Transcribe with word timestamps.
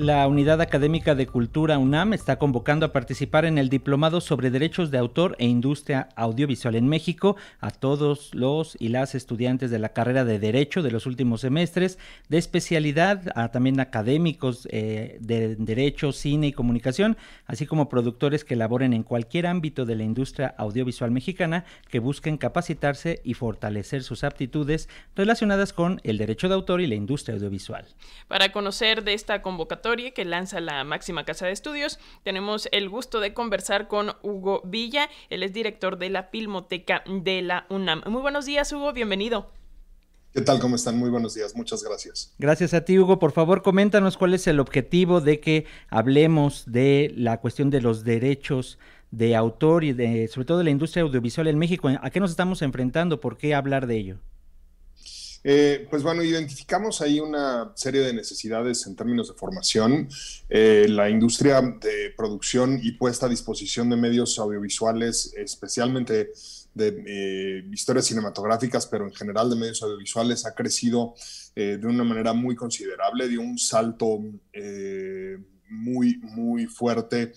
La 0.00 0.26
Unidad 0.26 0.62
Académica 0.62 1.14
de 1.14 1.26
Cultura 1.26 1.76
UNAM 1.76 2.14
está 2.14 2.38
convocando 2.38 2.86
a 2.86 2.92
participar 2.94 3.44
en 3.44 3.58
el 3.58 3.68
Diplomado 3.68 4.22
sobre 4.22 4.50
Derechos 4.50 4.90
de 4.90 4.96
Autor 4.96 5.36
e 5.38 5.46
Industria 5.46 6.08
Audiovisual 6.16 6.74
en 6.74 6.88
México 6.88 7.36
a 7.60 7.70
todos 7.70 8.34
los 8.34 8.78
y 8.80 8.88
las 8.88 9.14
estudiantes 9.14 9.70
de 9.70 9.78
la 9.78 9.90
carrera 9.90 10.24
de 10.24 10.38
Derecho 10.38 10.80
de 10.80 10.90
los 10.90 11.04
últimos 11.04 11.42
semestres, 11.42 11.98
de 12.30 12.38
especialidad, 12.38 13.30
a 13.34 13.50
también 13.50 13.78
académicos 13.78 14.66
eh, 14.70 15.18
de 15.20 15.56
Derecho, 15.56 16.12
Cine 16.12 16.46
y 16.46 16.52
Comunicación, 16.54 17.18
así 17.44 17.66
como 17.66 17.90
productores 17.90 18.42
que 18.42 18.56
laboren 18.56 18.94
en 18.94 19.02
cualquier 19.02 19.46
ámbito 19.46 19.84
de 19.84 19.96
la 19.96 20.04
industria 20.04 20.54
audiovisual 20.56 21.10
mexicana 21.10 21.66
que 21.90 21.98
busquen 21.98 22.38
capacitarse 22.38 23.20
y 23.22 23.34
fortalecer 23.34 24.02
sus 24.02 24.24
aptitudes 24.24 24.88
relacionadas 25.14 25.74
con 25.74 26.00
el 26.04 26.16
derecho 26.16 26.48
de 26.48 26.54
autor 26.54 26.80
y 26.80 26.86
la 26.86 26.94
industria 26.94 27.34
audiovisual. 27.34 27.84
Para 28.28 28.50
conocer 28.50 29.04
de 29.04 29.12
esta 29.12 29.42
convocatoria, 29.42 29.89
que 29.90 30.24
lanza 30.24 30.60
la 30.60 30.84
máxima 30.84 31.24
casa 31.24 31.46
de 31.46 31.52
estudios. 31.52 31.98
Tenemos 32.22 32.68
el 32.70 32.88
gusto 32.88 33.18
de 33.18 33.34
conversar 33.34 33.88
con 33.88 34.12
Hugo 34.22 34.62
Villa, 34.64 35.08
él 35.30 35.42
es 35.42 35.52
director 35.52 35.98
de 35.98 36.10
la 36.10 36.24
Filmoteca 36.24 37.02
de 37.08 37.42
la 37.42 37.66
UNAM. 37.70 38.02
Muy 38.06 38.22
buenos 38.22 38.46
días, 38.46 38.72
Hugo, 38.72 38.92
bienvenido. 38.92 39.50
¿Qué 40.32 40.42
tal? 40.42 40.60
¿Cómo 40.60 40.76
están? 40.76 40.96
Muy 40.96 41.10
buenos 41.10 41.34
días, 41.34 41.56
muchas 41.56 41.82
gracias. 41.82 42.32
Gracias 42.38 42.72
a 42.72 42.84
ti, 42.84 43.00
Hugo. 43.00 43.18
Por 43.18 43.32
favor, 43.32 43.62
coméntanos 43.62 44.16
cuál 44.16 44.32
es 44.32 44.46
el 44.46 44.60
objetivo 44.60 45.20
de 45.20 45.40
que 45.40 45.66
hablemos 45.88 46.70
de 46.70 47.12
la 47.16 47.40
cuestión 47.40 47.70
de 47.70 47.80
los 47.80 48.04
derechos 48.04 48.78
de 49.10 49.34
autor 49.34 49.82
y 49.82 49.92
de, 49.92 50.28
sobre 50.28 50.44
todo 50.44 50.58
de 50.58 50.64
la 50.64 50.70
industria 50.70 51.02
audiovisual 51.02 51.48
en 51.48 51.58
México. 51.58 51.88
¿A 52.00 52.10
qué 52.10 52.20
nos 52.20 52.30
estamos 52.30 52.62
enfrentando? 52.62 53.20
¿Por 53.20 53.38
qué 53.38 53.56
hablar 53.56 53.88
de 53.88 53.96
ello? 53.96 54.18
Eh, 55.42 55.86
pues 55.88 56.02
bueno, 56.02 56.22
identificamos 56.22 57.00
ahí 57.00 57.18
una 57.18 57.72
serie 57.74 58.02
de 58.02 58.12
necesidades 58.12 58.86
en 58.86 58.94
términos 58.94 59.28
de 59.28 59.34
formación. 59.34 60.08
Eh, 60.48 60.86
la 60.88 61.08
industria 61.08 61.60
de 61.62 62.12
producción 62.16 62.78
y 62.82 62.92
puesta 62.92 63.26
a 63.26 63.28
disposición 63.28 63.88
de 63.88 63.96
medios 63.96 64.38
audiovisuales, 64.38 65.32
especialmente 65.36 66.32
de 66.74 67.04
eh, 67.06 67.68
historias 67.72 68.06
cinematográficas, 68.06 68.86
pero 68.86 69.06
en 69.06 69.14
general 69.14 69.48
de 69.48 69.56
medios 69.56 69.82
audiovisuales, 69.82 70.44
ha 70.46 70.54
crecido 70.54 71.14
de 71.54 71.84
una 71.84 72.04
manera 72.04 72.32
muy 72.32 72.54
considerable, 72.54 73.28
dio 73.28 73.42
un 73.42 73.58
salto 73.58 74.20
muy, 75.68 76.16
muy 76.22 76.66
fuerte, 76.66 77.32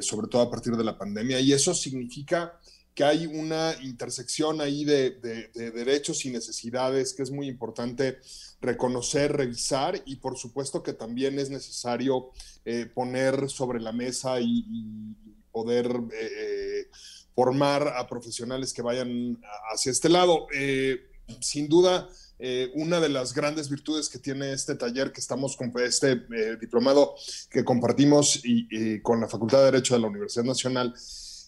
sobre 0.00 0.28
todo 0.28 0.42
a 0.42 0.50
partir 0.50 0.76
de 0.76 0.84
la 0.84 0.96
pandemia. 0.96 1.40
Y 1.40 1.52
eso 1.52 1.74
significa 1.74 2.60
que 2.98 3.04
hay 3.04 3.26
una 3.26 3.76
intersección 3.80 4.60
ahí 4.60 4.84
de, 4.84 5.12
derechos 5.54 6.24
y 6.24 6.30
necesidades 6.30 7.14
que 7.14 7.22
es 7.22 7.30
muy 7.30 7.46
importante 7.46 8.18
reconocer, 8.60 9.36
revisar 9.36 10.02
y 10.04 10.16
por 10.16 10.36
supuesto 10.36 10.82
que 10.82 10.94
también 10.94 11.38
es 11.38 11.48
necesario 11.48 12.32
eh, 12.64 12.86
poner 12.92 13.48
sobre 13.50 13.78
la 13.78 13.92
mesa 13.92 14.40
y, 14.40 15.14
poder 15.52 15.86
eh, 15.86 16.30
eh, 16.38 16.90
formar 17.36 17.86
a 17.86 18.08
profesionales 18.08 18.72
que 18.72 18.82
vayan 18.82 19.40
hacia 19.72 19.92
este 19.92 20.08
lado. 20.08 20.48
sin 21.40 21.68
duda, 21.68 22.08
una 22.74 22.98
de 22.98 23.10
las 23.10 23.32
grandes 23.32 23.70
virtudes 23.70 24.08
que 24.08 24.18
tiene 24.18 24.52
este 24.52 24.74
taller 24.74 25.12
que 25.12 25.20
estamos 25.20 25.56
con 25.56 25.72
este 25.84 26.20
diplomado 26.60 27.14
que 27.48 27.64
compartimos 27.64 28.40
y, 28.42 29.00
con 29.02 29.20
la 29.20 29.28
Facultad 29.28 29.58
de 29.58 29.64
Derecho 29.66 29.94
de 29.94 30.00
la 30.00 30.08
Universidad 30.08 30.44
Nacional 30.44 30.94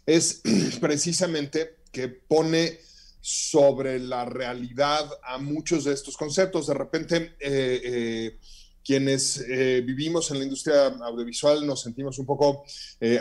es 0.06 0.42
precisamente 0.80 1.76
que 1.92 2.08
pone 2.08 2.78
sobre 3.20 3.98
la 3.98 4.24
realidad 4.24 5.10
a 5.22 5.38
muchos 5.38 5.84
de 5.84 5.92
estos 5.92 6.16
conceptos. 6.16 6.66
De 6.66 6.74
repente, 6.74 7.36
eh, 7.38 7.80
eh, 7.84 8.38
quienes 8.84 9.44
eh, 9.48 9.82
vivimos 9.84 10.30
en 10.30 10.38
la 10.38 10.44
industria 10.44 10.86
audiovisual 10.86 11.66
nos 11.66 11.82
sentimos 11.82 12.18
un 12.18 12.26
poco 12.26 12.64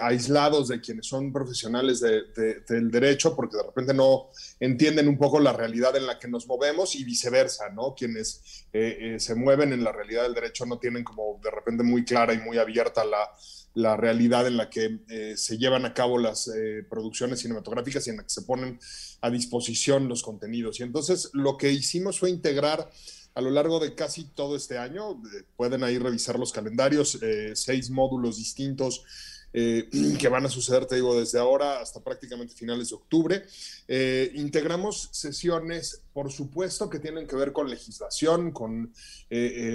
aislados 0.02 0.68
de 0.68 0.82
quienes 0.82 1.08
son 1.08 1.32
profesionales 1.32 2.02
del 2.02 2.92
derecho, 2.92 3.36
porque 3.36 3.58
de 3.58 3.64
repente 3.64 3.94
no 3.94 4.30
entienden 4.60 5.08
un 5.08 5.18
poco 5.18 5.40
la 5.40 5.54
realidad 5.54 5.96
en 5.96 6.06
la 6.06 6.18
que 6.18 6.28
nos 6.28 6.48
movemos 6.48 6.96
y 6.96 7.04
viceversa, 7.04 7.70
¿no? 7.70 7.96
Quienes 7.96 8.66
se 8.72 9.36
mueven 9.36 9.74
en 9.74 9.84
la 9.84 9.92
realidad 9.92 10.24
del 10.24 10.34
derecho 10.34 10.66
no 10.66 10.80
tienen 10.80 11.04
como 11.04 11.40
de 11.44 11.52
repente 11.52 11.84
muy 11.84 12.04
clara 12.04 12.34
y 12.34 12.40
muy 12.40 12.58
abierta 12.58 13.04
la 13.04 13.30
la 13.74 13.96
realidad 13.96 14.48
en 14.48 14.58
la 14.58 14.70
que 14.70 15.00
eh, 15.10 15.34
se 15.38 15.58
llevan 15.58 15.86
a 15.86 15.94
cabo 15.94 16.18
las 16.18 16.48
eh, 16.48 16.84
producciones 16.90 17.40
cinematográficas 17.40 18.06
y 18.08 18.10
en 18.10 18.18
la 18.18 18.24
que 18.24 18.30
se 18.30 18.42
ponen 18.42 18.80
a 19.22 19.30
disposición 19.30 20.08
los 20.08 20.24
contenidos. 20.24 20.80
Y 20.80 20.84
entonces 20.84 21.30
lo 21.34 21.58
que 21.58 21.72
hicimos 21.72 22.20
fue 22.20 22.30
integrar 22.30 22.90
a 23.40 23.42
lo 23.42 23.52
largo 23.52 23.80
de 23.80 23.96
casi 23.96 24.26
todo 24.26 24.58
este 24.58 24.78
año, 24.78 25.12
eh, 25.12 25.44
pueden 25.56 25.82
ahí 25.82 25.98
revisar 25.98 26.38
los 26.38 26.52
calendarios, 26.52 27.18
seis 27.54 27.90
módulos 27.90 28.36
distintos 28.36 29.04
que 29.54 30.28
van 30.30 30.46
a 30.46 30.50
suceder, 30.50 30.86
te 30.86 30.96
digo, 30.96 31.18
desde 31.18 31.40
ahora 31.40 31.80
hasta 31.80 32.04
prácticamente 32.04 32.54
finales 32.54 32.90
de 32.90 32.96
octubre. 32.96 33.44
integramos 34.36 35.10
sesiones, 35.14 36.02
por 36.14 36.32
supuesto, 36.32 36.90
que 36.90 37.00
tienen 37.00 37.26
que 37.26 37.38
ver 37.38 37.54
con 37.54 37.70
legislación, 37.70 38.52
con 38.52 38.94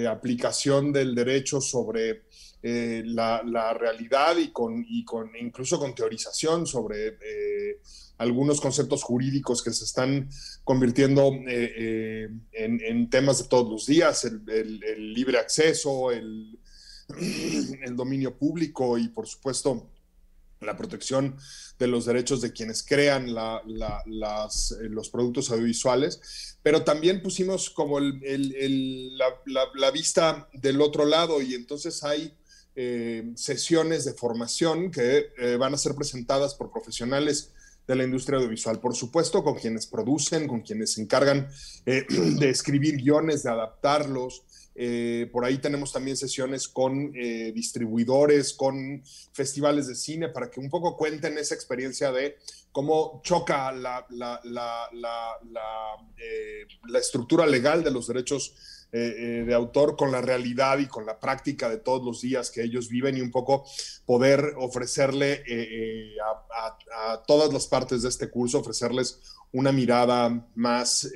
aplicación 0.07 0.93
del 0.93 1.15
derecho 1.15 1.59
sobre 1.59 2.23
eh, 2.67 3.03
la, 3.05 3.75
realidad 3.75 4.37
y 4.37 4.47
con, 4.47 4.83
y 4.89 5.05
con 5.05 5.29
incluso 5.39 5.77
con 5.77 5.93
teorización 5.93 6.65
sobre 6.65 7.09
eh, 7.09 7.79
algunos 8.17 8.59
conceptos 8.59 9.03
jurídicos 9.03 9.61
que 9.61 9.71
se 9.71 9.83
están 9.83 10.27
convirtiendo 10.63 11.31
eh, 11.47 12.27
en, 12.53 13.09
temas 13.11 13.37
de 13.37 13.49
todos 13.49 13.69
los 13.69 13.85
días, 13.85 14.25
el, 14.25 15.13
libre 15.13 15.37
acceso, 15.37 16.09
el, 16.09 16.57
el, 17.85 17.95
dominio 17.95 18.35
público 18.35 18.97
y 18.97 19.09
por 19.09 19.27
supuesto 19.27 19.87
la 20.61 20.75
protección 20.75 21.37
de 21.77 21.85
los 21.85 22.05
derechos 22.05 22.41
de 22.41 22.51
quienes 22.51 22.81
crean 22.81 23.31
los 23.67 25.09
productos 25.11 25.51
audiovisuales, 25.51 26.57
pero 26.63 26.83
también 26.83 27.21
pusimos 27.21 27.69
como 27.69 27.99
la, 27.99 28.09
la, 29.75 29.91
vista 29.91 30.49
del 30.53 30.81
otro 30.81 31.05
lado 31.05 31.43
y 31.43 31.53
entonces 31.53 32.03
hay 32.03 32.33
eh, 32.77 33.31
sesiones 33.35 34.03
de 34.03 34.13
formación 34.13 34.91
que 34.91 35.27
eh, 35.37 35.55
van 35.55 35.73
a 35.73 35.77
ser 35.77 35.95
presentadas 35.95 36.55
por 36.55 36.71
profesionales 36.71 37.53
de 37.87 37.95
la 37.95 38.03
industria 38.03 38.37
audiovisual. 38.37 38.81
Por 38.81 38.95
supuesto, 38.95 39.45
con 39.45 39.55
quienes 39.55 39.87
producen, 39.87 40.45
con 40.45 40.59
quienes 40.59 40.93
se 40.93 41.01
encargan 41.01 41.47
eh, 41.85 42.05
de 42.09 42.49
escribir 42.49 42.97
guiones, 42.97 43.43
de 43.43 43.51
adaptarlos. 43.51 44.43
por 45.31 45.45
ahí 45.45 45.57
tenemos 45.59 45.93
también 45.93 46.17
sesiones 46.17 46.67
con 46.67 47.13
distribuidores, 47.53 48.53
con 48.53 49.01
festivales 49.31 49.87
de 49.87 49.95
cine, 49.95 50.27
para 50.27 50.51
que 50.51 50.59
un 50.59 50.69
poco 50.69 50.97
cuenten 50.97 51.37
esa 51.37 51.55
experiencia 51.55 52.11
de 52.11 52.35
cómo 52.73 53.21
choca 53.23 53.71
la, 53.71 54.05
la, 54.09 54.49
estructura 56.99 57.45
legal 57.45 57.85
de 57.85 57.91
los 57.91 58.07
derechos 58.07 58.53
eh, 58.97 59.15
eh, 59.17 59.43
de 59.43 59.53
autor 59.53 59.97
con 59.97 60.09
la 60.09 60.21
realidad 60.21 60.79
y 60.79 60.85
con 60.85 61.05
la 61.05 61.19
práctica 61.19 61.67
de 61.67 61.75
todos 61.75 62.01
los 62.01 62.21
días 62.21 62.49
que 62.49 62.63
ellos 62.63 62.87
viven 62.87 63.17
y 63.17 63.19
un 63.19 63.29
poco 63.29 63.65
poder 64.05 64.53
ofrecerle 64.57 65.43
eh, 65.45 66.15
a, 66.21 67.21
todas 67.27 67.51
las 67.51 67.67
partes 67.67 68.03
de 68.03 68.07
este 68.07 68.29
curso, 68.29 68.59
ofrecerles 68.59 69.19
una 69.51 69.73
mirada 69.73 70.47
más 70.55 71.09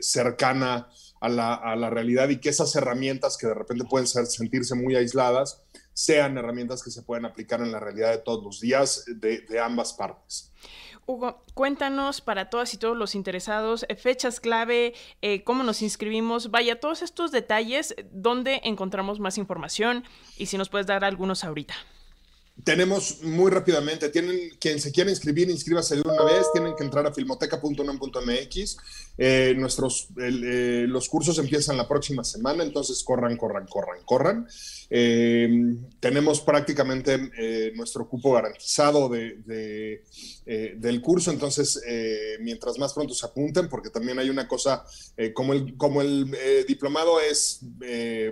cercana 0.00 0.88
a 1.20 1.28
la, 1.28 1.90
realidad 1.90 2.28
y 2.28 2.36
que 2.36 2.50
esas 2.50 2.76
herramientas 2.76 3.36
que 3.36 3.48
de 3.48 3.54
repente 3.54 3.84
pueden 3.84 4.06
sentirse 4.06 4.76
muy 4.76 4.94
aisladas 4.94 5.60
sean 5.94 6.36
herramientas 6.36 6.82
que 6.82 6.90
se 6.90 7.02
pueden 7.02 7.24
aplicar 7.24 7.62
en 7.62 7.72
la 7.72 7.80
realidad 7.80 8.10
de 8.10 8.18
todos 8.18 8.44
los 8.44 8.60
días 8.60 9.06
de 9.06 9.58
ambas 9.58 9.94
partes. 9.94 10.52
Hugo, 11.06 11.42
cuéntanos 11.52 12.22
para 12.22 12.48
todas 12.48 12.72
y 12.72 12.78
todos 12.78 12.96
los 12.96 13.14
interesados, 13.14 13.84
eh, 13.88 13.96
fechas 13.96 14.40
clave, 14.40 14.94
eh, 15.20 15.44
cómo 15.44 15.62
nos 15.62 15.82
inscribimos, 15.82 16.50
vaya, 16.50 16.80
todos 16.80 17.02
estos 17.02 17.30
detalles, 17.30 17.94
dónde 18.10 18.62
encontramos 18.64 19.20
más 19.20 19.36
información 19.36 20.04
y 20.38 20.46
si 20.46 20.56
nos 20.56 20.70
puedes 20.70 20.86
dar 20.86 21.04
algunos 21.04 21.44
ahorita. 21.44 21.74
Tenemos 22.62 23.20
muy 23.22 23.50
rápidamente, 23.50 24.10
tienen 24.10 24.38
quien 24.60 24.80
se 24.80 24.92
quiera 24.92 25.10
inscribir, 25.10 25.50
inscríbase 25.50 25.96
de 25.96 26.02
una 26.02 26.22
vez, 26.22 26.46
tienen 26.52 26.76
que 26.76 26.84
entrar 26.84 27.04
a 27.04 27.12
filmoteca.unam.mx. 27.12 28.76
Eh, 29.18 29.54
nuestros, 29.56 30.06
eh, 30.22 30.84
los 30.88 31.08
cursos 31.08 31.36
empiezan 31.38 31.76
la 31.76 31.88
próxima 31.88 32.22
semana, 32.22 32.62
entonces 32.62 33.02
corran, 33.02 33.36
corran, 33.36 33.66
corran, 33.66 33.98
corran. 34.04 34.46
Eh, 34.88 35.74
tenemos 35.98 36.40
prácticamente 36.42 37.72
nuestro 37.74 38.08
cupo 38.08 38.32
garantizado 38.32 39.08
de, 39.08 40.04
del 40.76 41.02
curso, 41.02 41.32
entonces 41.32 41.82
mientras 42.40 42.78
más 42.78 42.92
pronto 42.92 43.14
se 43.14 43.26
apunten, 43.26 43.68
porque 43.68 43.90
también 43.90 44.20
hay 44.20 44.30
una 44.30 44.46
cosa, 44.46 44.84
como 45.34 45.54
el, 45.54 45.76
como 45.76 46.02
el 46.02 46.30
diplomado 46.68 47.20
es 47.20 47.60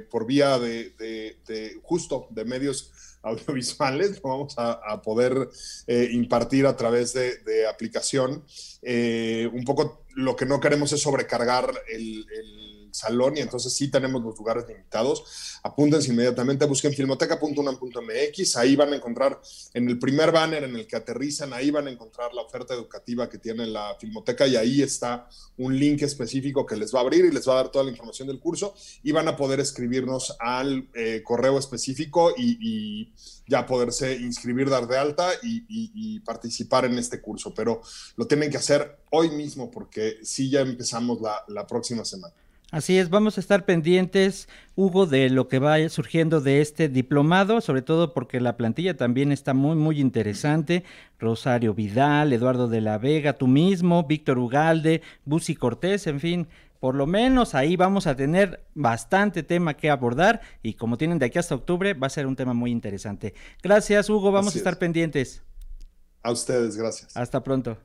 por 0.08 0.26
vía 0.26 0.60
de 0.60 1.80
justo 1.82 2.28
de 2.30 2.44
medios 2.44 2.92
audiovisuales, 3.22 4.20
lo 4.22 4.30
vamos 4.30 4.54
a, 4.56 5.00
poder 5.02 5.48
eh, 5.86 6.08
impartir 6.12 6.66
a 6.66 6.76
través 6.76 7.12
de, 7.12 7.66
aplicación. 7.66 8.44
Eh, 8.82 9.48
un 9.52 9.64
poco 9.64 10.04
lo 10.14 10.36
que 10.36 10.46
no 10.46 10.60
queremos 10.60 10.92
es 10.92 11.00
sobrecargar 11.00 11.72
el, 11.88 12.26
salón 12.92 13.36
y 13.36 13.40
entonces 13.40 13.72
sí 13.72 13.88
tenemos 13.90 14.22
los 14.22 14.36
lugares 14.36 14.64
limitados. 14.68 15.58
Apúntense 15.62 16.12
inmediatamente, 16.12 16.66
busquen 16.66 16.92
filmoteca.unam.mx, 16.92 18.56
ahí 18.56 18.76
van 18.76 18.92
a 18.92 18.96
encontrar 18.96 19.40
en 19.74 19.88
el 19.88 19.98
primer 19.98 20.30
banner 20.30 20.64
en 20.64 20.76
el 20.76 20.86
que 20.86 20.96
aterrizan, 20.96 21.52
ahí 21.52 21.70
van 21.70 21.86
a 21.88 21.90
encontrar 21.90 22.32
la 22.34 22.42
oferta 22.42 22.74
educativa 22.74 23.28
que 23.28 23.38
tiene 23.38 23.66
la 23.66 23.96
Filmoteca 23.98 24.46
y 24.46 24.56
ahí 24.56 24.82
está 24.82 25.28
un 25.58 25.78
link 25.78 26.02
específico 26.02 26.66
que 26.66 26.76
les 26.76 26.94
va 26.94 26.98
a 26.98 27.02
abrir 27.02 27.24
y 27.24 27.30
les 27.30 27.48
va 27.48 27.54
a 27.54 27.56
dar 27.56 27.70
toda 27.70 27.84
la 27.84 27.90
información 27.90 28.28
del 28.28 28.40
curso 28.40 28.74
y 29.02 29.12
van 29.12 29.28
a 29.28 29.36
poder 29.36 29.60
escribirnos 29.60 30.36
al 30.38 30.88
eh, 30.94 31.22
correo 31.24 31.58
específico 31.58 32.32
y, 32.36 33.12
ya 33.46 33.66
poderse 33.66 34.14
inscribir, 34.14 34.70
dar 34.70 34.86
de 34.86 34.96
alta 34.96 35.30
y, 35.42 36.20
participar 36.20 36.84
en 36.84 36.98
este 36.98 37.20
curso. 37.20 37.52
Pero 37.54 37.82
lo 38.16 38.26
tienen 38.26 38.50
que 38.50 38.56
hacer 38.56 38.98
hoy 39.10 39.30
mismo 39.30 39.70
porque 39.70 40.18
sí 40.22 40.48
ya 40.48 40.60
empezamos 40.60 41.18
la 41.20 41.66
próxima 41.66 42.04
semana. 42.04 42.34
Así 42.72 42.96
es, 42.96 43.10
vamos 43.10 43.36
a 43.36 43.40
estar 43.42 43.66
pendientes, 43.66 44.48
Hugo, 44.76 45.04
de 45.04 45.28
lo 45.28 45.46
que 45.46 45.58
vaya 45.58 45.90
surgiendo 45.90 46.40
de 46.40 46.62
este 46.62 46.88
diplomado, 46.88 47.60
sobre 47.60 47.82
todo 47.82 48.14
porque 48.14 48.40
la 48.40 48.56
plantilla 48.56 48.96
también 48.96 49.30
está 49.30 49.52
muy, 49.52 49.76
muy 49.76 50.00
interesante. 50.00 50.82
Rosario 51.18 51.74
Vidal, 51.74 52.32
Eduardo 52.32 52.68
de 52.68 52.80
la 52.80 52.96
Vega, 52.96 53.34
tú 53.34 53.46
mismo, 53.46 54.04
Víctor 54.04 54.38
Ugalde, 54.38 55.02
Busi 55.26 55.54
Cortés, 55.54 56.06
en 56.06 56.18
fin, 56.18 56.48
por 56.80 56.94
lo 56.94 57.06
menos 57.06 57.54
ahí 57.54 57.76
vamos 57.76 58.06
a 58.06 58.16
tener 58.16 58.64
bastante 58.74 59.42
tema 59.42 59.74
que 59.74 59.90
abordar 59.90 60.40
y 60.62 60.72
como 60.72 60.96
tienen 60.96 61.18
de 61.18 61.26
aquí 61.26 61.38
hasta 61.38 61.54
octubre, 61.54 61.92
va 61.92 62.06
a 62.06 62.10
ser 62.10 62.26
un 62.26 62.36
tema 62.36 62.54
muy 62.54 62.70
interesante. 62.70 63.34
Gracias, 63.62 64.08
Hugo, 64.08 64.32
vamos 64.32 64.54
a 64.54 64.58
estar 64.58 64.78
pendientes. 64.78 65.42
A 66.22 66.32
ustedes, 66.32 66.74
gracias. 66.78 67.14
Hasta 67.18 67.44
pronto. 67.44 67.76